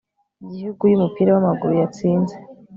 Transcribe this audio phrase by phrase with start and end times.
[0.43, 2.35] igihugu yumupira wamaguru yatsinze